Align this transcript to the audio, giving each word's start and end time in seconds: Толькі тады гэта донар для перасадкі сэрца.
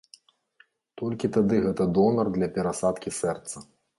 Толькі 1.01 1.29
тады 1.35 1.59
гэта 1.67 1.87
донар 1.97 2.33
для 2.39 2.47
перасадкі 2.57 3.09
сэрца. 3.21 3.55